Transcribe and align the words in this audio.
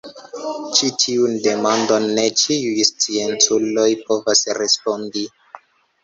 Ĉi-tiun 0.77 1.33
demandon 1.47 2.07
ne 2.19 2.23
ĉiuj 2.43 2.85
scienculoj 2.87 3.85
povos 4.07 4.41
respondi. 4.59 5.23